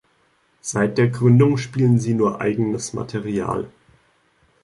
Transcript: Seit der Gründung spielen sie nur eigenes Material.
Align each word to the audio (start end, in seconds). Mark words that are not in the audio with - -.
Seit 0.61 0.97
der 0.97 1.09
Gründung 1.09 1.57
spielen 1.59 1.99
sie 1.99 2.15
nur 2.15 2.41
eigenes 2.41 2.93
Material. 2.93 3.69